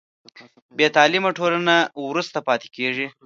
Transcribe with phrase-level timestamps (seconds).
[0.77, 1.75] بې تعلیمه ټولنه
[2.07, 3.07] وروسته پاتې کېږي.